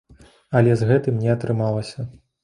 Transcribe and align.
Але 0.59 0.71
з 0.79 0.87
гэтым 0.91 1.19
не 1.25 1.29
атрымалася. 1.33 2.07